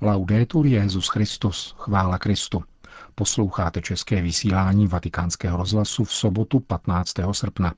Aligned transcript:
Laudetur 0.00 0.66
Jezus 0.66 1.08
Christus, 1.08 1.74
chvála 1.78 2.18
Kristu. 2.18 2.62
Posloucháte 3.14 3.82
české 3.82 4.22
vysílání 4.22 4.86
Vatikánského 4.86 5.56
rozhlasu 5.56 6.04
v 6.04 6.12
sobotu 6.12 6.60
15. 6.60 7.14
srpna. 7.32 7.74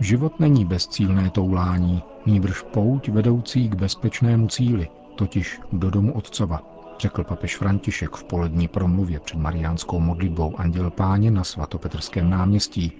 Život 0.00 0.40
není 0.40 0.64
bezcílné 0.64 1.30
toulání, 1.30 2.02
nýbrž 2.26 2.62
pouť 2.62 3.08
vedoucí 3.08 3.68
k 3.68 3.74
bezpečnému 3.74 4.48
cíli, 4.48 4.88
totiž 5.16 5.60
do 5.72 5.90
domu 5.90 6.14
Otcova, 6.14 6.77
řekl 6.98 7.24
papež 7.24 7.56
František 7.56 8.16
v 8.16 8.24
polední 8.24 8.68
promluvě 8.68 9.20
před 9.20 9.38
mariánskou 9.38 10.00
modlitbou 10.00 10.60
Anděl 10.60 10.90
Páně 10.90 11.30
na 11.30 11.44
svatopetrském 11.44 12.30
náměstí. 12.30 12.92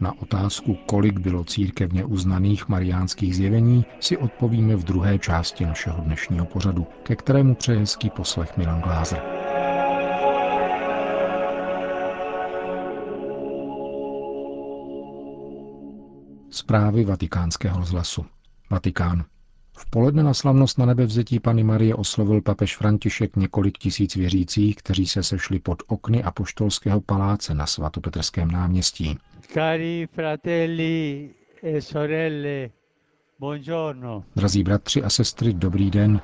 Na 0.00 0.12
otázku, 0.22 0.74
kolik 0.86 1.18
bylo 1.18 1.44
církevně 1.44 2.04
uznaných 2.04 2.68
mariánských 2.68 3.36
zjevení, 3.36 3.84
si 4.00 4.16
odpovíme 4.16 4.76
v 4.76 4.84
druhé 4.84 5.18
části 5.18 5.66
našeho 5.66 6.00
dnešního 6.02 6.46
pořadu, 6.46 6.86
ke 7.02 7.16
kterému 7.16 7.54
přeje 7.54 7.78
hezký 7.78 8.10
poslech 8.10 8.56
Milan 8.56 8.80
Glázer. 8.80 9.22
Zprávy 16.50 17.04
vatikánského 17.04 17.78
rozhlasu. 17.78 18.26
Vatikán. 18.70 19.24
V 19.76 19.90
poledne 19.90 20.22
na 20.22 20.34
slavnost 20.34 20.78
na 20.78 20.86
nebevzetí 20.86 21.40
Pany 21.40 21.64
Marie 21.64 21.94
oslovil 21.94 22.42
papež 22.42 22.76
František 22.76 23.36
několik 23.36 23.78
tisíc 23.78 24.16
věřících, 24.16 24.76
kteří 24.76 25.06
se 25.06 25.22
sešli 25.22 25.58
pod 25.58 25.82
okny 25.86 26.22
apoštolského 26.22 27.00
paláce 27.00 27.54
na 27.54 27.66
svatopetrském 27.66 28.50
náměstí. 28.50 29.18
Cari 29.52 30.08
fratelli 30.14 31.30
e 31.62 31.82
sorelle, 31.82 32.70
buongiorno. 33.38 34.24
Drazí 34.36 34.62
bratři 34.62 35.02
a 35.02 35.10
sestry, 35.10 35.52
dobrý 35.52 35.90
den 35.90 36.20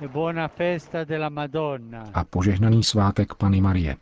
e 0.00 0.08
buona 0.08 0.48
festa 0.48 1.04
della 1.04 1.28
Madonna. 1.28 2.10
a 2.14 2.24
požehnaný 2.24 2.82
svátek 2.82 3.34
Pany 3.34 3.60
Marie. 3.60 3.96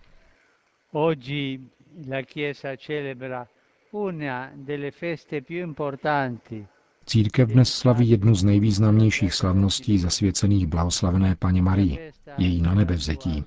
Oggi 0.93 1.61
la 2.09 2.23
Chiesa 2.23 2.77
celebra 2.77 3.47
una 3.91 4.51
delle 4.55 4.91
feste 4.91 5.41
più 5.43 5.57
importanti 5.63 6.67
Církev 7.07 7.49
dnes 7.49 7.75
slaví 7.75 8.11
jednu 8.11 8.35
z 8.35 8.45
nejvýznamnějších 8.45 9.35
slavností 9.35 9.99
zasvěcených 9.99 10.67
blahoslavené 10.67 11.37
paně 11.39 11.63
Marii, 11.63 12.13
její 12.39 12.63
na 12.63 12.75
nebevzetí. 12.75 13.45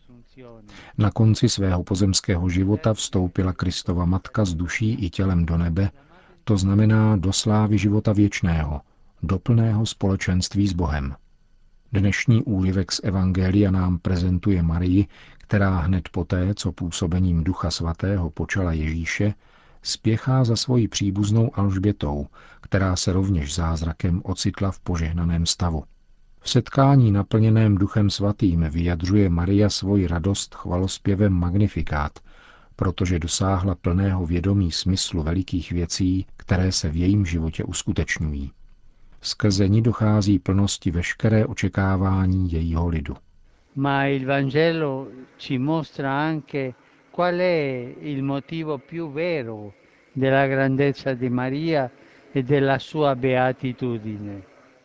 Na 0.97 1.11
konci 1.11 1.49
svého 1.49 1.83
pozemského 1.83 2.49
života 2.49 2.93
vstoupila 2.93 3.53
Kristova 3.53 4.05
matka 4.05 4.45
s 4.45 4.53
duší 4.53 4.93
i 4.93 5.09
tělem 5.09 5.45
do 5.45 5.57
nebe, 5.57 5.91
to 6.43 6.57
znamená 6.57 7.15
do 7.15 7.33
slávy 7.33 7.77
života 7.77 8.13
věčného, 8.13 8.81
do 9.23 9.39
plného 9.39 9.85
společenství 9.85 10.67
s 10.67 10.73
Bohem. 10.73 11.15
Dnešní 11.91 12.43
úryvek 12.43 12.91
z 12.91 13.01
Evangelia 13.03 13.71
nám 13.71 13.97
prezentuje 13.97 14.63
Marii, 14.63 15.07
která 15.37 15.79
hned 15.79 16.09
poté, 16.09 16.53
co 16.55 16.71
působením 16.71 17.43
Ducha 17.43 17.71
Svatého 17.71 18.29
počala 18.29 18.73
Ježíše, 18.73 19.33
spěchá 19.85 20.43
za 20.43 20.55
svojí 20.55 20.87
příbuznou 20.87 21.51
Alžbětou, 21.59 22.27
která 22.61 22.95
se 22.95 23.13
rovněž 23.13 23.55
zázrakem 23.55 24.21
ocitla 24.23 24.71
v 24.71 24.79
požehnaném 24.79 25.45
stavu. 25.45 25.83
V 26.39 26.49
setkání 26.49 27.11
naplněném 27.11 27.75
Duchem 27.77 28.09
Svatým 28.09 28.65
vyjadřuje 28.69 29.29
Maria 29.29 29.69
svoji 29.69 30.07
radost 30.07 30.55
chvalospěvem 30.55 31.33
Magnifikát, 31.33 32.19
protože 32.75 33.19
dosáhla 33.19 33.75
plného 33.75 34.25
vědomí 34.25 34.71
smyslu 34.71 35.23
velikých 35.23 35.71
věcí, 35.71 36.25
které 36.37 36.71
se 36.71 36.89
v 36.89 36.95
jejím 36.95 37.25
životě 37.25 37.63
uskutečňují. 37.63 38.51
Skrze 39.21 39.67
ní 39.67 39.81
dochází 39.81 40.39
plnosti 40.39 40.91
veškeré 40.91 41.45
očekávání 41.45 42.51
jejího 42.51 42.87
lidu. 42.87 43.15
Ma 43.75 44.05
il 44.05 44.25
Vangelo 44.25 45.07
ci 45.37 45.57
mostra 45.57 46.27
anche 46.27 46.73
qual 47.11 47.39
è 47.39 47.95
il 47.99 48.23
motivo 48.23 48.77
più 48.77 49.11
vero 49.11 49.73
e 52.35 52.79
sua 52.79 53.15
beatitudine. 53.15 54.41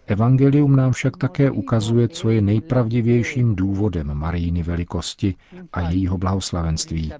Evangelium 0.07 0.77
nám 0.77 0.93
však 0.93 1.17
také 1.17 1.51
ukazuje, 1.51 2.09
co 2.09 2.31
je 2.31 2.41
nejpravdivějším 2.41 3.57
důvodem 3.57 4.15
Marijiny 4.15 4.63
velikosti 4.63 5.35
a 5.73 5.81
jejího 5.81 6.19
blahoslavenství, 6.19 7.13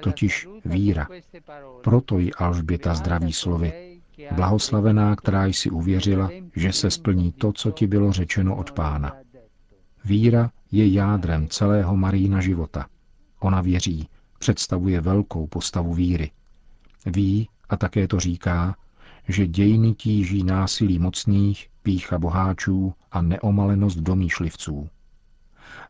totiž 0.00 0.48
víra. 0.64 1.08
Proto 1.84 2.18
ji 2.18 2.32
Alžběta 2.32 2.94
zdraví 2.94 3.32
slovy. 3.32 3.72
Blahoslavená, 4.32 5.16
která 5.16 5.46
jsi 5.46 5.70
uvěřila, 5.70 6.30
že 6.56 6.72
se 6.72 6.90
splní 6.90 7.32
to, 7.32 7.52
co 7.52 7.70
ti 7.70 7.86
bylo 7.86 8.12
řečeno 8.12 8.56
od 8.56 8.72
pána. 8.72 9.16
Víra 10.04 10.50
je 10.72 10.92
jádrem 10.92 11.48
celého 11.48 11.96
Marína 11.96 12.40
života. 12.40 12.86
Ona 13.40 13.60
věří, 13.60 14.08
představuje 14.38 15.00
velkou 15.00 15.46
postavu 15.46 15.94
víry. 15.94 16.30
Ví, 17.06 17.48
a 17.68 17.76
také 17.76 18.08
to 18.08 18.20
říká, 18.20 18.76
že 19.28 19.46
dějiny 19.46 19.94
tíží 19.94 20.42
násilí 20.42 20.98
mocných, 20.98 21.68
pícha 21.82 22.18
boháčů 22.18 22.94
a 23.12 23.22
neomalenost 23.22 23.98
domýšlivců. 23.98 24.88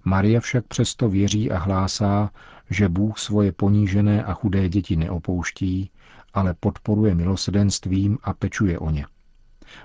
Maria 0.04 0.40
však 0.40 0.66
přesto 0.66 1.08
věří 1.08 1.50
a 1.50 1.58
hlásá, 1.58 2.30
že 2.70 2.88
Bůh 2.88 3.18
svoje 3.18 3.52
ponížené 3.52 4.24
a 4.24 4.34
chudé 4.34 4.68
děti 4.68 4.96
neopouští, 4.96 5.90
ale 6.34 6.54
podporuje 6.60 7.14
milosedenstvím 7.14 8.18
a 8.22 8.32
pečuje 8.34 8.78
o 8.78 8.90
ně. 8.90 9.06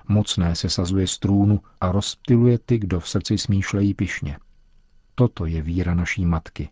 Mocné 0.08 0.56
se 0.56 0.68
sazuje 0.68 1.06
strůnu 1.06 1.60
a 1.80 1.92
rozptiluje 1.92 2.58
ty, 2.58 2.78
kdo 2.78 3.00
v 3.00 3.08
srdci 3.08 3.38
smýšlejí 3.38 3.94
pišně. 3.94 4.38
Toto 5.14 5.46
je 5.46 5.62
víra 5.62 5.94
naší 5.94 6.26
matky. 6.26 6.68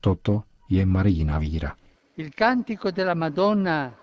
Toto 0.00 0.42
je 0.68 0.86
Marijina 0.86 1.38
víra. 1.38 1.74
Il 2.16 2.30
cantico 2.38 2.90
della 2.90 3.14
Madonna 3.14 3.94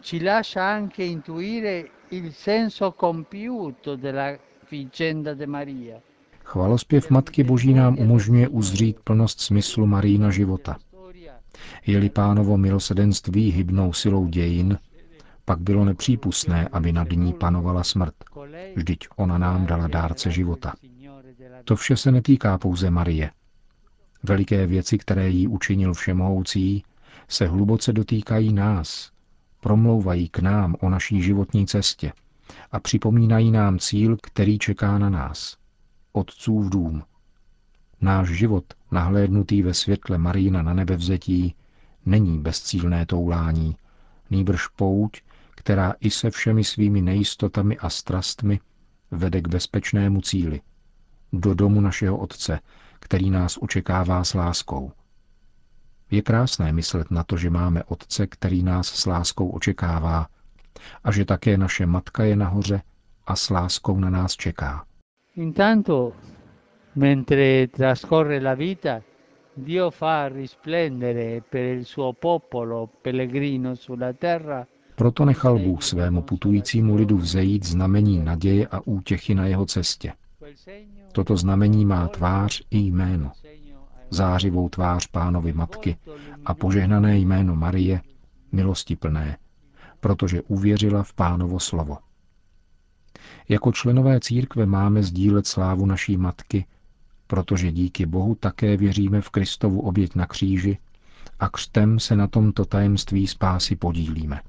ci 0.00 0.20
lascia 0.20 0.64
anche 0.64 1.04
intuire 1.04 1.90
il 2.08 2.32
senso 2.32 2.92
compiuto 2.92 3.96
della 3.96 4.36
vicenda 4.68 5.34
de 5.34 5.46
Maria. 5.46 6.00
Chvalospěv 6.42 7.10
Matky 7.10 7.44
Boží 7.44 7.74
nám 7.74 7.98
umožňuje 7.98 8.48
uzřít 8.48 9.00
plnost 9.04 9.40
smyslu 9.40 9.86
Marína 9.86 10.30
života. 10.30 10.76
Je-li 11.86 12.10
pánovo 12.10 12.56
milosedenství 12.56 13.50
hybnou 13.50 13.92
silou 13.92 14.26
dějin, 14.26 14.78
pak 15.44 15.58
bylo 15.58 15.84
nepřípustné, 15.84 16.68
aby 16.72 16.92
nad 16.92 17.10
ní 17.10 17.32
panovala 17.32 17.84
smrt. 17.84 18.14
Vždyť 18.76 19.08
ona 19.16 19.38
nám 19.38 19.66
dala 19.66 19.88
dárce 19.88 20.30
života. 20.30 20.74
To 21.64 21.76
vše 21.76 21.96
se 21.96 22.12
netýká 22.12 22.58
pouze 22.58 22.90
Marie. 22.90 23.30
Veliké 24.22 24.66
věci, 24.66 24.98
které 24.98 25.28
jí 25.28 25.48
učinil 25.48 25.94
všemohoucí, 25.94 26.84
se 27.28 27.46
hluboce 27.46 27.92
dotýkají 27.92 28.52
nás, 28.52 29.10
promlouvají 29.60 30.28
k 30.28 30.38
nám 30.38 30.76
o 30.80 30.88
naší 30.88 31.22
životní 31.22 31.66
cestě 31.66 32.12
a 32.72 32.80
připomínají 32.80 33.50
nám 33.50 33.78
cíl, 33.78 34.16
který 34.22 34.58
čeká 34.58 34.98
na 34.98 35.10
nás. 35.10 35.56
Otcův 36.12 36.70
dům. 36.70 37.02
Náš 38.00 38.28
život, 38.28 38.64
nahlédnutý 38.90 39.62
ve 39.62 39.74
světle 39.74 40.18
Marína 40.18 40.62
na 40.62 40.74
nebevzetí, 40.74 41.54
není 42.06 42.38
bezcílné 42.38 43.06
toulání, 43.06 43.76
nýbrž 44.30 44.66
pouť, 44.66 45.20
která 45.50 45.94
i 46.00 46.10
se 46.10 46.30
všemi 46.30 46.64
svými 46.64 47.02
nejistotami 47.02 47.78
a 47.78 47.90
strastmi 47.90 48.60
vede 49.10 49.42
k 49.42 49.48
bezpečnému 49.48 50.20
cíli, 50.20 50.60
do 51.32 51.54
domu 51.54 51.80
našeho 51.80 52.18
Otce, 52.18 52.60
který 53.00 53.30
nás 53.30 53.58
očekává 53.60 54.24
s 54.24 54.34
láskou. 54.34 54.92
Je 56.10 56.22
krásné 56.22 56.72
myslet 56.72 57.10
na 57.10 57.24
to, 57.24 57.36
že 57.36 57.50
máme 57.50 57.84
Otce, 57.84 58.26
který 58.26 58.62
nás 58.62 58.86
s 58.86 59.06
láskou 59.06 59.48
očekává 59.48 60.26
a 61.04 61.12
že 61.12 61.24
také 61.24 61.58
naše 61.58 61.86
matka 61.86 62.24
je 62.24 62.36
nahoře 62.36 62.82
a 63.26 63.36
s 63.36 63.50
láskou 63.50 63.98
na 63.98 64.10
nás 64.10 64.36
čeká. 64.36 64.84
Intanto, 65.36 66.12
mentre 66.94 67.66
trascorre 67.66 68.40
la 68.40 68.54
vita, 68.54 69.02
Dio 69.56 69.90
fa 69.90 70.28
risplendere 70.28 71.42
per 71.50 71.64
il 71.64 71.84
suo 71.84 72.12
popolo 72.12 72.86
pellegrino 73.02 73.76
sulla 73.76 74.12
terra 74.12 74.66
Proto 75.00 75.24
nechal 75.24 75.58
Bůh 75.58 75.82
svému 75.82 76.22
putujícímu 76.22 76.94
lidu 76.94 77.16
vzejít 77.16 77.66
znamení 77.66 78.18
naděje 78.18 78.66
a 78.66 78.80
útěchy 78.84 79.34
na 79.34 79.46
jeho 79.46 79.66
cestě. 79.66 80.12
Toto 81.12 81.36
znamení 81.36 81.84
má 81.84 82.08
tvář 82.08 82.62
i 82.70 82.78
jméno. 82.78 83.32
Zářivou 84.10 84.68
tvář 84.68 85.06
pánovi 85.06 85.52
matky 85.52 85.96
a 86.44 86.54
požehnané 86.54 87.18
jméno 87.18 87.56
Marie, 87.56 88.00
milosti 88.52 88.96
plné, 88.96 89.38
protože 90.00 90.42
uvěřila 90.42 91.02
v 91.02 91.12
pánovo 91.12 91.60
slovo. 91.60 91.98
Jako 93.48 93.72
členové 93.72 94.20
církve 94.20 94.66
máme 94.66 95.02
sdílet 95.02 95.46
slávu 95.46 95.86
naší 95.86 96.16
matky, 96.16 96.64
protože 97.26 97.72
díky 97.72 98.06
Bohu 98.06 98.34
také 98.34 98.76
věříme 98.76 99.20
v 99.20 99.30
Kristovu 99.30 99.80
oběť 99.80 100.14
na 100.14 100.26
kříži 100.26 100.78
a 101.40 101.48
křtem 101.48 101.98
se 101.98 102.16
na 102.16 102.26
tomto 102.26 102.64
tajemství 102.64 103.26
spásy 103.26 103.76
podílíme. 103.76 104.40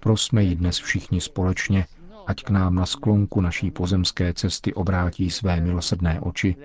Prosme 0.00 0.42
ji 0.42 0.54
dnes 0.54 0.78
všichni 0.78 1.20
společně, 1.20 1.86
ať 2.28 2.44
k 2.44 2.50
nám 2.50 2.74
na 2.74 2.86
sklonku 2.86 3.40
naší 3.40 3.70
pozemské 3.70 4.34
cesty 4.34 4.74
obrátí 4.74 5.30
své 5.30 5.60
milosrdné 5.60 6.20
oči, 6.20 6.56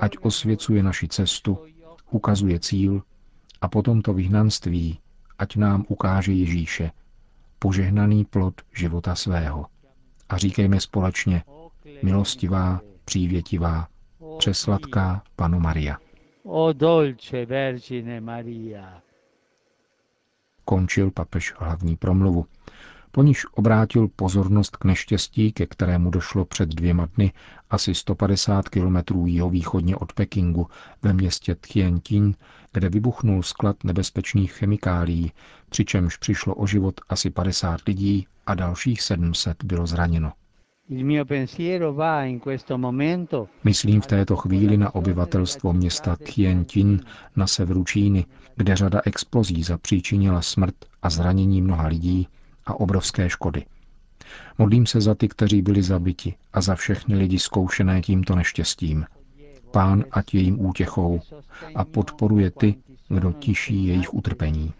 ať 0.00 0.18
osvěcuje 0.18 0.82
naši 0.82 1.08
cestu, 1.08 1.58
ukazuje 2.10 2.60
cíl 2.60 3.02
a 3.60 3.68
po 3.68 3.82
tomto 3.82 4.12
vyhnanství, 4.12 4.98
ať 5.38 5.56
nám 5.56 5.84
ukáže 5.88 6.32
Ježíše, 6.32 6.90
požehnaný 7.58 8.24
plod 8.24 8.54
života 8.74 9.14
svého. 9.14 9.66
A 10.28 10.36
říkejme 10.36 10.80
společně, 10.80 11.42
milostivá, 12.02 12.80
přívětivá, 13.04 13.88
přesladká 14.38 15.22
Pano 15.36 15.60
Maria. 15.60 15.98
O 16.42 16.72
dolce 16.72 17.46
Vergine 17.46 18.20
Maria. 18.20 19.02
Končil 20.64 21.10
papež 21.10 21.54
hlavní 21.58 21.96
promluvu. 21.96 22.46
Po 23.12 23.22
níž 23.22 23.46
obrátil 23.54 24.08
pozornost 24.08 24.76
k 24.76 24.84
neštěstí, 24.84 25.52
ke 25.52 25.66
kterému 25.66 26.10
došlo 26.10 26.44
před 26.44 26.68
dvěma 26.68 27.08
dny 27.16 27.32
asi 27.70 27.94
150 27.94 28.68
kilometrů 28.68 29.26
jihovýchodně 29.26 29.96
od 29.96 30.12
Pekingu 30.12 30.66
ve 31.02 31.12
městě 31.12 31.54
Tianjin, 31.54 32.34
kde 32.72 32.88
vybuchnul 32.88 33.42
sklad 33.42 33.84
nebezpečných 33.84 34.52
chemikálií, 34.52 35.32
přičemž 35.70 36.16
přišlo 36.16 36.54
o 36.54 36.66
život 36.66 37.00
asi 37.08 37.30
50 37.30 37.80
lidí 37.86 38.26
a 38.46 38.54
dalších 38.54 39.02
700 39.02 39.64
bylo 39.64 39.86
zraněno. 39.86 40.32
Myslím 43.64 44.00
v 44.00 44.06
této 44.06 44.36
chvíli 44.36 44.76
na 44.76 44.94
obyvatelstvo 44.94 45.72
města 45.72 46.16
Tianjin 46.16 47.00
na 47.36 47.46
severu 47.46 47.84
Číny, 47.84 48.26
kde 48.56 48.76
řada 48.76 49.00
explozí 49.04 49.62
zapříčinila 49.62 50.42
smrt 50.42 50.74
a 51.02 51.10
zranění 51.10 51.62
mnoha 51.62 51.86
lidí 51.86 52.28
a 52.70 52.74
obrovské 52.74 53.30
škody. 53.30 53.64
Modlím 54.58 54.86
se 54.86 55.00
za 55.00 55.14
ty, 55.14 55.28
kteří 55.28 55.62
byli 55.62 55.82
zabiti 55.82 56.34
a 56.52 56.60
za 56.60 56.74
všechny 56.74 57.16
lidi 57.16 57.38
zkoušené 57.38 58.00
tímto 58.00 58.34
neštěstím. 58.34 59.06
Pán 59.70 60.04
ať 60.10 60.34
je 60.34 60.40
jim 60.40 60.60
útěchou 60.60 61.20
a 61.74 61.84
podporuje 61.84 62.50
ty, 62.50 62.74
kdo 63.08 63.32
tiší 63.32 63.86
jejich 63.86 64.14
utrpení. 64.14 64.72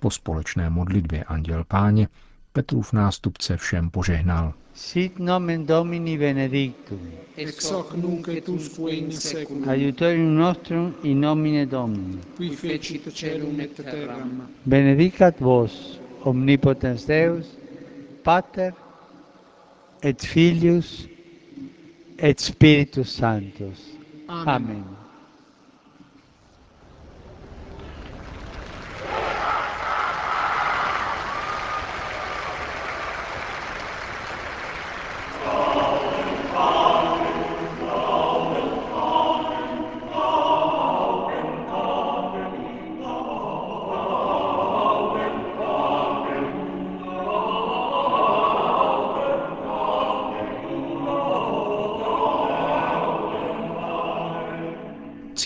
Po 0.00 0.10
společné 0.10 0.70
modlitbě 0.70 1.24
Anděl 1.24 1.64
Páně 1.68 2.08
Petrův 2.52 2.92
nástupce 2.92 3.56
všem 3.56 3.90
požehnal. 3.90 4.54
Sit 4.74 5.18
nomen 5.18 5.66
Domini 5.66 6.18
benedictum. 6.18 7.10
Ex 7.36 7.70
hoc 7.70 7.94
nunc 7.94 8.28
et 8.28 8.48
usque 8.48 8.90
in 8.90 9.10
seculum. 9.10 9.68
Aiutorium 9.68 10.36
nostrum 10.36 10.94
in 11.02 11.20
nomine 11.20 11.66
Domini. 11.66 12.20
Qui 12.36 12.56
fecit 12.56 13.12
celum 13.14 13.60
et 13.60 13.74
terram. 13.76 14.48
Benedicat 14.66 15.40
vos, 15.40 16.00
omnipotens 16.22 17.06
Deus, 17.06 17.58
Pater 18.22 18.72
et 20.02 20.26
Filius 20.26 21.08
et 22.18 22.40
Spiritus 22.40 23.08
Sanctus. 23.08 23.78
Amen. 24.28 24.48
Amen. 24.48 24.97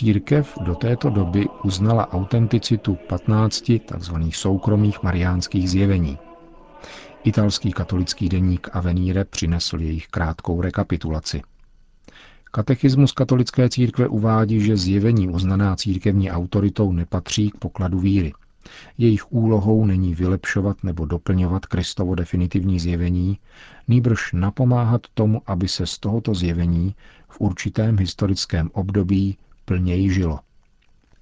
Církev 0.02 0.58
do 0.60 0.74
této 0.74 1.10
doby 1.10 1.46
uznala 1.64 2.12
autenticitu 2.12 2.98
15 3.08 3.64
tzv. 3.86 4.14
soukromých 4.32 5.02
mariánských 5.02 5.70
zjevení. 5.70 6.18
Italský 7.24 7.72
katolický 7.72 8.28
deník 8.28 8.68
Avenire 8.72 9.24
přinesl 9.24 9.80
jejich 9.80 10.06
krátkou 10.08 10.60
rekapitulaci. 10.60 11.42
Katechismus 12.50 13.12
katolické 13.12 13.68
církve 13.68 14.08
uvádí, 14.08 14.60
že 14.60 14.76
zjevení 14.76 15.28
uznaná 15.28 15.76
církevní 15.76 16.30
autoritou 16.30 16.92
nepatří 16.92 17.50
k 17.50 17.56
pokladu 17.56 17.98
víry. 17.98 18.32
Jejich 18.98 19.32
úlohou 19.32 19.86
není 19.86 20.14
vylepšovat 20.14 20.84
nebo 20.84 21.06
doplňovat 21.06 21.66
Kristovo 21.66 22.14
definitivní 22.14 22.80
zjevení, 22.80 23.38
nýbrž 23.88 24.32
napomáhat 24.32 25.00
tomu, 25.14 25.42
aby 25.46 25.68
se 25.68 25.86
z 25.86 25.98
tohoto 25.98 26.34
zjevení 26.34 26.94
v 27.28 27.40
určitém 27.40 27.98
historickém 27.98 28.70
období 28.72 29.38
plněji 29.64 30.10
žilo. 30.10 30.40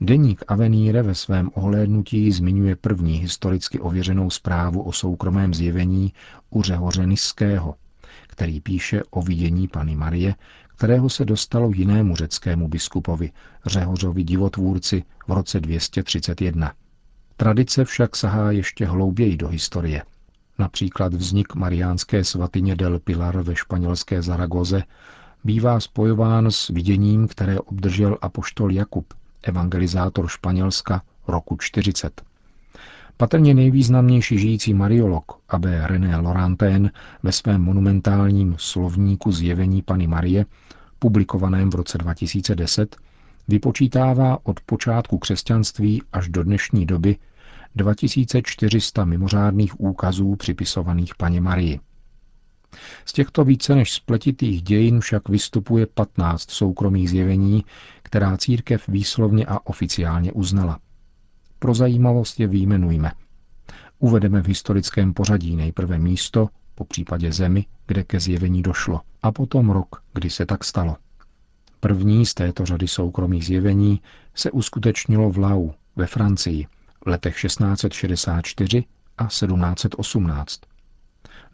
Deník 0.01 0.45
Avenire 0.49 1.03
ve 1.03 1.15
svém 1.15 1.51
ohlédnutí 1.55 2.33
zmiňuje 2.33 2.77
první 2.77 3.15
historicky 3.15 3.81
ověřenou 3.81 4.31
zprávu 4.31 4.83
o 4.83 4.93
soukromém 4.93 5.55
zjevení 5.55 6.13
u 6.51 6.63
Řehoře 6.63 7.07
Niského, 7.07 7.75
který 8.27 8.61
píše 8.61 9.03
o 9.11 9.23
vidění 9.23 9.69
Pany 9.69 9.97
Marie, 9.97 10.35
kterého 10.77 11.09
se 11.09 11.25
dostalo 11.25 11.71
jinému 11.75 12.17
řeckému 12.17 12.69
biskupovi, 12.69 13.33
Řehořovi 13.67 14.25
divotvůrci 14.25 15.05
v 15.29 15.33
roce 15.33 15.61
231. 15.61 16.73
Tradice 17.37 17.85
však 17.85 18.17
sahá 18.17 18.51
ještě 18.51 18.87
hlouběji 18.87 19.37
do 19.37 19.49
historie. 19.49 20.03
Například 20.59 21.15
vznik 21.15 21.55
mariánské 21.55 22.25
svatyně 22.25 22.77
del 22.77 22.99
Pilar 22.99 23.43
ve 23.43 23.57
španělské 23.57 24.23
Zaragoze 24.23 24.83
bývá 25.45 25.81
spojován 25.81 26.51
s 26.51 26.69
viděním, 26.69 27.29
které 27.29 27.61
obdržel 27.61 28.19
apoštol 28.23 28.73
Jakub, 28.73 29.15
evangelizátor 29.43 30.29
Španělska 30.29 31.03
roku 31.29 31.57
40. 31.57 32.23
Patrně 33.17 33.55
nejvýznamnější 33.55 34.39
žijící 34.39 34.75
mariolog 34.75 35.33
Abbé 35.49 35.87
René 35.87 36.17
Laurentén 36.17 36.91
ve 37.23 37.33
svém 37.33 37.63
monumentálním 37.63 38.55
slovníku 38.59 39.33
zjevení 39.33 39.83
Pany 39.83 40.07
Marie, 40.07 40.47
publikovaném 40.99 41.71
v 41.71 41.75
roce 41.75 41.99
2010, 41.99 42.97
vypočítává 43.49 44.38
od 44.43 44.61
počátku 44.61 45.19
křesťanství 45.19 46.03
až 46.12 46.29
do 46.29 46.45
dnešní 46.45 46.87
doby 46.87 47.17
2400 47.76 49.05
mimořádných 49.05 49.81
úkazů 49.81 50.37
připisovaných 50.37 51.14
paně 51.14 51.41
Marii. 51.41 51.81
Z 53.05 53.12
těchto 53.12 53.45
více 53.45 53.75
než 53.75 53.93
spletitých 53.93 54.62
dějin 54.62 55.00
však 55.00 55.29
vystupuje 55.29 55.87
15 55.87 56.50
soukromých 56.50 57.11
zjevení, 57.11 57.65
která 58.03 58.37
církev 58.37 58.89
výslovně 58.89 59.47
a 59.47 59.67
oficiálně 59.67 60.33
uznala. 60.33 60.79
Pro 61.59 61.75
zajímavost 61.75 62.41
je 62.41 62.47
výjmenujme. 62.47 63.12
Uvedeme 63.99 64.43
v 64.43 64.47
historickém 64.47 65.15
pořadí 65.15 65.57
nejprve 65.57 65.99
místo, 65.99 66.49
po 66.75 66.85
případě 66.85 67.33
zemi, 67.33 67.67
kde 67.87 68.05
ke 68.05 68.21
zjevení 68.21 68.62
došlo, 68.62 69.00
a 69.23 69.33
potom 69.33 69.71
rok, 69.71 70.03
kdy 70.15 70.31
se 70.31 70.47
tak 70.47 70.65
stalo. 70.65 70.97
První 71.81 72.27
z 72.27 72.35
této 72.35 72.67
řady 72.67 72.89
soukromých 72.89 73.47
zjevení 73.47 74.00
se 74.35 74.50
uskutečnilo 74.50 75.31
v 75.31 75.39
Lau 75.39 75.71
ve 75.97 76.07
Francii 76.07 76.67
v 77.05 77.07
letech 77.07 77.41
1664 77.41 78.85
a 79.19 79.27
1718 79.27 80.61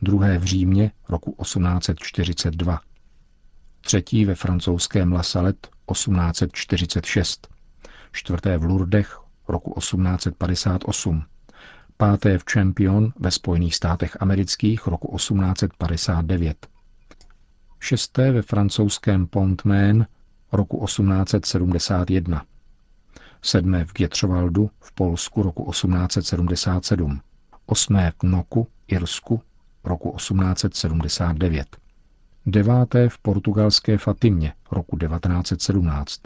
druhé 0.03 0.39
v 0.39 0.45
Římě 0.45 0.93
roku 1.09 1.37
1842, 1.43 2.81
třetí 3.81 4.25
ve 4.25 4.35
francouzském 4.35 5.13
La 5.13 5.23
Salette 5.23 5.69
1846, 5.93 7.49
čtvrté 8.13 8.59
v 8.59 8.65
Lourdech 8.65 9.21
roku 9.49 9.75
1858, 9.81 11.23
páté 11.97 12.39
v 12.39 12.45
Champion 12.53 13.13
ve 13.19 13.31
Spojených 13.31 13.75
státech 13.75 14.17
amerických 14.21 14.87
roku 14.87 15.17
1859, 15.17 16.67
šesté 17.81 18.33
ve 18.33 18.43
francouzském 18.43 19.27
Pontmain 19.27 20.07
roku 20.53 20.85
1871, 20.87 22.45
sedmé 23.43 23.85
v 23.85 23.93
Gietřovaldu 23.93 24.71
v 24.81 24.93
Polsku 24.93 25.43
roku 25.43 25.71
1877, 25.71 27.21
osmé 27.67 28.11
v 28.11 28.15
Knoku, 28.19 28.69
Irsku 28.89 29.43
roku 29.87 30.17
1879, 30.17 31.77
deváté 32.47 33.09
v 33.09 33.19
portugalské 33.19 33.99
Fatimě 33.99 34.53
roku 34.71 34.99
1917, 34.99 36.21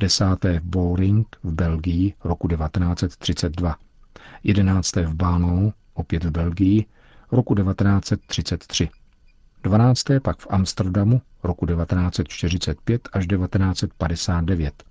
desáté 0.00 0.60
v 0.60 0.62
Boring 0.62 1.36
v 1.42 1.52
Belgii 1.52 2.14
roku 2.24 2.48
1932, 2.48 3.76
jedenácté 4.44 5.02
v 5.02 5.14
Bánou, 5.14 5.72
opět 5.94 6.24
v 6.24 6.30
Belgii, 6.30 6.86
roku 7.32 7.54
1933, 7.54 8.88
12. 9.62 10.04
pak 10.22 10.38
v 10.38 10.46
Amsterdamu 10.50 11.22
roku 11.42 11.66
1945 11.66 13.08
až 13.12 13.26
1959, 13.26 14.82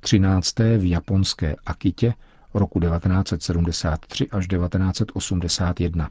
13. 0.00 0.58
v 0.58 0.90
japonské 0.90 1.56
Akitě 1.66 2.14
roku 2.54 2.80
1973 2.80 4.30
až 4.30 4.46
1981, 4.48 6.08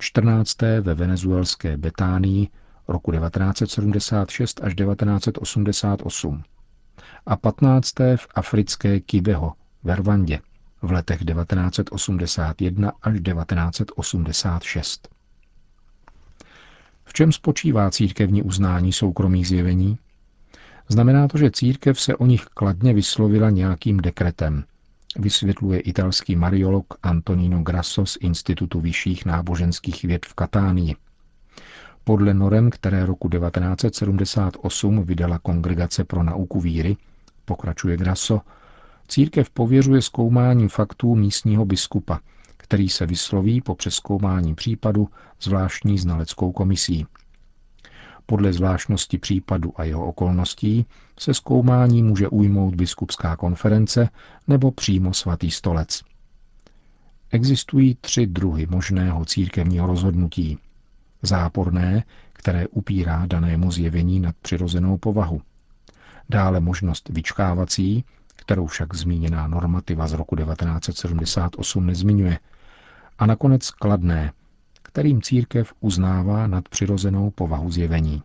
14. 0.00 0.56
ve 0.80 0.94
venezuelské 0.94 1.76
Betánii 1.76 2.48
roku 2.88 3.12
1976 3.12 4.60
až 4.64 4.74
1988 4.74 6.42
a 7.26 7.36
15. 7.36 7.94
v 8.16 8.28
africké 8.34 9.00
Kibeho 9.00 9.52
ve 9.82 9.96
Rwandě 9.96 10.40
v 10.82 10.92
letech 10.92 11.24
1981 11.24 12.92
až 13.02 13.20
1986. 13.20 15.08
V 17.04 17.12
čem 17.12 17.32
spočívá 17.32 17.90
církevní 17.90 18.42
uznání 18.42 18.92
soukromých 18.92 19.48
zjevení? 19.48 19.98
Znamená 20.88 21.28
to, 21.28 21.38
že 21.38 21.50
církev 21.50 22.00
se 22.00 22.16
o 22.16 22.26
nich 22.26 22.44
kladně 22.44 22.94
vyslovila 22.94 23.50
nějakým 23.50 23.96
dekretem, 23.96 24.64
vysvětluje 25.20 25.80
italský 25.80 26.36
mariolog 26.36 26.94
Antonino 27.02 27.62
Grasso 27.62 28.06
z 28.06 28.16
Institutu 28.20 28.80
vyšších 28.80 29.24
náboženských 29.24 30.02
věd 30.02 30.26
v 30.26 30.34
Katánii. 30.34 30.96
Podle 32.04 32.34
norem, 32.34 32.70
které 32.70 33.06
roku 33.06 33.28
1978 33.28 35.04
vydala 35.04 35.38
Kongregace 35.38 36.04
pro 36.04 36.22
nauku 36.22 36.60
víry, 36.60 36.96
pokračuje 37.44 37.96
Grasso, 37.96 38.40
církev 39.08 39.50
pověřuje 39.50 40.02
zkoumáním 40.02 40.68
faktů 40.68 41.14
místního 41.14 41.64
biskupa, 41.64 42.20
který 42.56 42.88
se 42.88 43.06
vysloví 43.06 43.60
po 43.60 43.74
přeskoumání 43.74 44.54
případu 44.54 45.08
zvláštní 45.40 45.98
znaleckou 45.98 46.52
komisí. 46.52 47.06
Podle 48.30 48.52
zvláštnosti 48.52 49.18
případu 49.18 49.72
a 49.76 49.84
jeho 49.84 50.06
okolností 50.06 50.86
se 51.18 51.34
zkoumání 51.34 52.02
může 52.02 52.28
ujmout 52.28 52.74
biskupská 52.74 53.36
konference 53.36 54.08
nebo 54.48 54.70
přímo 54.70 55.14
svatý 55.14 55.50
stolec. 55.50 56.02
Existují 57.30 57.94
tři 58.00 58.26
druhy 58.26 58.66
možného 58.70 59.24
církevního 59.24 59.86
rozhodnutí. 59.86 60.58
Záporné, 61.22 62.04
které 62.32 62.68
upírá 62.68 63.26
danému 63.26 63.72
zjevení 63.72 64.20
nad 64.20 64.36
přirozenou 64.42 64.98
povahu. 64.98 65.42
Dále 66.28 66.60
možnost 66.60 67.08
vyčkávací, 67.08 68.04
kterou 68.36 68.66
však 68.66 68.94
zmíněná 68.94 69.46
normativa 69.46 70.08
z 70.08 70.12
roku 70.12 70.36
1978 70.36 71.86
nezmiňuje. 71.86 72.38
A 73.18 73.26
nakonec 73.26 73.70
kladné, 73.70 74.32
kterým 74.92 75.22
církev 75.22 75.72
uznává 75.80 76.46
nadpřirozenou 76.46 77.30
povahu 77.30 77.70
zjevení. 77.70 78.22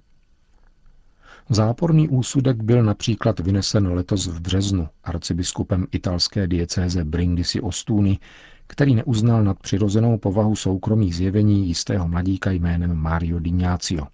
Záporný 1.49 2.09
úsudek 2.09 2.63
byl 2.63 2.83
například 2.83 3.39
vynesen 3.39 3.87
letos 3.87 4.27
v 4.27 4.39
březnu 4.39 4.87
arcibiskupem 5.03 5.87
italské 5.91 6.47
diecéze 6.47 7.03
Brindisi 7.05 7.61
Ostuni, 7.61 8.19
který 8.67 8.95
neuznal 8.95 9.43
nadpřirozenou 9.43 10.17
povahu 10.17 10.55
soukromých 10.55 11.15
zjevení 11.15 11.67
jistého 11.67 12.07
mladíka 12.07 12.51
jménem 12.51 12.95
Mario 12.95 13.39
Dignacio. 13.39 14.07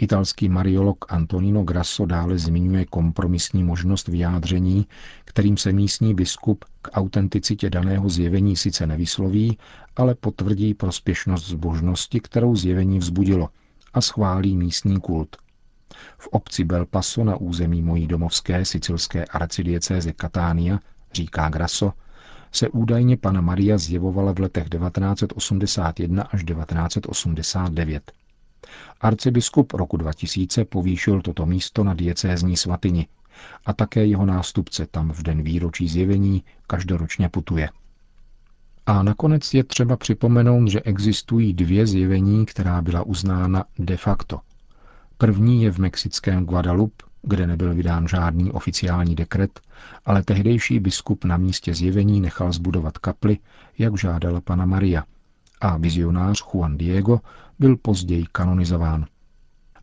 Italský 0.00 0.48
mariolog 0.48 1.12
Antonino 1.12 1.62
Grasso 1.62 2.06
dále 2.06 2.38
zmiňuje 2.38 2.84
kompromisní 2.84 3.64
možnost 3.64 4.08
vyjádření, 4.08 4.86
kterým 5.24 5.56
se 5.56 5.72
místní 5.72 6.14
biskup 6.14 6.64
k 6.82 6.90
autenticitě 6.92 7.70
daného 7.70 8.08
zjevení 8.08 8.56
sice 8.56 8.86
nevysloví, 8.86 9.58
ale 9.96 10.14
potvrdí 10.14 10.74
prospěšnost 10.74 11.46
zbožnosti, 11.48 12.20
kterou 12.20 12.56
zjevení 12.56 12.98
vzbudilo 12.98 13.48
a 13.94 14.00
schválí 14.00 14.56
místní 14.56 15.00
kult. 15.00 15.36
V 16.18 16.28
obci 16.28 16.64
Belpaso 16.64 17.24
na 17.24 17.36
území 17.36 17.82
mojí 17.82 18.06
domovské 18.06 18.64
sicilské 18.64 19.24
arcidiecézy 19.24 20.12
Katánia, 20.12 20.78
říká 21.12 21.48
Grasso, 21.48 21.92
se 22.52 22.68
údajně 22.68 23.16
pana 23.16 23.40
Maria 23.40 23.78
zjevovala 23.78 24.32
v 24.32 24.38
letech 24.38 24.68
1981 24.68 26.22
až 26.22 26.44
1989. 26.44 28.12
Arcibiskup 29.00 29.72
roku 29.72 29.96
2000 29.96 30.64
povýšil 30.64 31.22
toto 31.22 31.46
místo 31.46 31.84
na 31.84 31.94
diecézní 31.94 32.56
svatyni 32.56 33.06
a 33.66 33.72
také 33.72 34.06
jeho 34.06 34.26
nástupce 34.26 34.86
tam 34.86 35.12
v 35.12 35.22
den 35.22 35.42
výročí 35.42 35.88
zjevení 35.88 36.44
každoročně 36.66 37.28
putuje. 37.28 37.68
A 38.86 39.02
nakonec 39.02 39.54
je 39.54 39.64
třeba 39.64 39.96
připomenout, 39.96 40.68
že 40.68 40.80
existují 40.80 41.54
dvě 41.54 41.86
zjevení, 41.86 42.46
která 42.46 42.82
byla 42.82 43.02
uznána 43.02 43.64
de 43.78 43.96
facto. 43.96 44.40
První 45.18 45.62
je 45.62 45.70
v 45.70 45.78
mexickém 45.78 46.44
Guadalupe, 46.44 47.04
kde 47.22 47.46
nebyl 47.46 47.74
vydán 47.74 48.08
žádný 48.08 48.52
oficiální 48.52 49.14
dekret, 49.14 49.60
ale 50.04 50.22
tehdejší 50.22 50.80
biskup 50.80 51.24
na 51.24 51.36
místě 51.36 51.74
zjevení 51.74 52.20
nechal 52.20 52.52
zbudovat 52.52 52.98
kapli, 52.98 53.38
jak 53.78 53.98
žádala 53.98 54.40
pana 54.40 54.66
Maria. 54.66 55.04
A 55.60 55.76
vizionář 55.76 56.42
Juan 56.42 56.78
Diego 56.78 57.20
byl 57.58 57.76
později 57.76 58.24
kanonizován. 58.32 59.06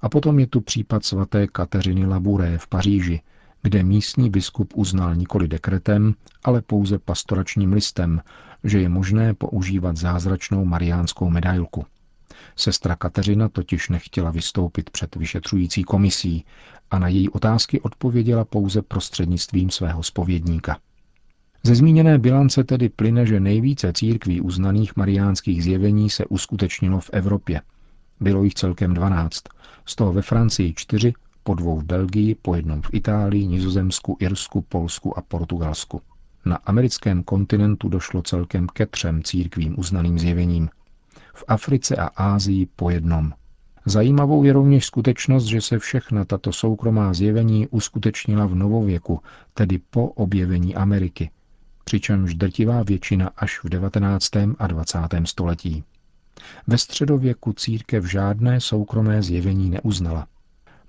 A 0.01 0.09
potom 0.09 0.39
je 0.39 0.47
tu 0.47 0.61
případ 0.61 1.05
svaté 1.05 1.47
Kateřiny 1.47 2.05
Labouré 2.05 2.57
v 2.57 2.67
Paříži, 2.67 3.21
kde 3.61 3.83
místní 3.83 4.29
biskup 4.29 4.73
uznal 4.75 5.15
nikoli 5.15 5.47
dekretem, 5.47 6.13
ale 6.43 6.61
pouze 6.61 6.99
pastoračním 6.99 7.73
listem, 7.73 8.21
že 8.63 8.81
je 8.81 8.89
možné 8.89 9.33
používat 9.33 9.97
zázračnou 9.97 10.65
mariánskou 10.65 11.29
medailku. 11.29 11.85
Sestra 12.55 12.95
Kateřina 12.95 13.49
totiž 13.49 13.89
nechtěla 13.89 14.31
vystoupit 14.31 14.89
před 14.89 15.15
vyšetřující 15.15 15.83
komisí 15.83 16.45
a 16.91 16.99
na 16.99 17.07
její 17.07 17.29
otázky 17.29 17.81
odpověděla 17.81 18.45
pouze 18.45 18.81
prostřednictvím 18.81 19.69
svého 19.69 20.03
spovědníka. 20.03 20.77
Ze 21.63 21.75
zmíněné 21.75 22.19
bilance 22.19 22.63
tedy 22.63 22.89
plyne, 22.89 23.25
že 23.25 23.39
nejvíce 23.39 23.93
církví 23.93 24.41
uznaných 24.41 24.95
mariánských 24.95 25.63
zjevení 25.63 26.09
se 26.09 26.25
uskutečnilo 26.25 26.99
v 26.99 27.09
Evropě. 27.13 27.61
Bylo 28.19 28.43
jich 28.43 28.53
celkem 28.53 28.93
12, 28.93 29.43
z 29.85 29.95
toho 29.95 30.13
ve 30.13 30.21
Francii 30.21 30.73
čtyři, 30.73 31.13
po 31.43 31.55
dvou 31.55 31.79
v 31.79 31.83
Belgii, 31.83 32.35
po 32.35 32.55
jednom 32.55 32.81
v 32.81 32.89
Itálii, 32.93 33.47
Nizozemsku, 33.47 34.17
Irsku, 34.19 34.61
Polsku 34.61 35.17
a 35.17 35.21
Portugalsku. 35.21 36.01
Na 36.45 36.55
americkém 36.55 37.23
kontinentu 37.23 37.89
došlo 37.89 38.21
celkem 38.21 38.67
ke 38.67 38.85
třem 38.85 39.23
církvím 39.23 39.79
uznaným 39.79 40.19
zjevením. 40.19 40.69
V 41.33 41.43
Africe 41.47 41.95
a 41.95 42.05
Ázii 42.05 42.67
po 42.75 42.89
jednom. 42.89 43.31
Zajímavou 43.85 44.43
je 44.43 44.53
rovněž 44.53 44.85
skutečnost, 44.85 45.45
že 45.45 45.61
se 45.61 45.79
všechna 45.79 46.25
tato 46.25 46.53
soukromá 46.53 47.13
zjevení 47.13 47.67
uskutečnila 47.67 48.45
v 48.45 48.55
novověku, 48.55 49.19
tedy 49.53 49.79
po 49.89 50.05
objevení 50.07 50.75
Ameriky, 50.75 51.29
přičemž 51.87 52.33
drtivá 52.33 52.83
většina 52.83 53.29
až 53.37 53.63
v 53.63 53.69
19. 53.69 54.29
a 54.59 54.67
20. 54.67 54.99
století. 55.25 55.83
Ve 56.67 56.77
středověku 56.77 57.53
církev 57.53 58.05
žádné 58.05 58.61
soukromé 58.61 59.23
zjevení 59.23 59.69
neuznala. 59.69 60.27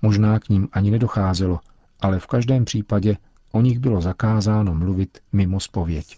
Možná 0.01 0.39
k 0.39 0.49
ním 0.49 0.67
ani 0.71 0.91
nedocházelo, 0.91 1.59
ale 2.01 2.19
v 2.19 2.27
každém 2.27 2.65
případě 2.65 3.17
o 3.51 3.61
nich 3.61 3.79
bylo 3.79 4.01
zakázáno 4.01 4.75
mluvit 4.75 5.17
mimo 5.31 5.59
spověď. 5.59 6.17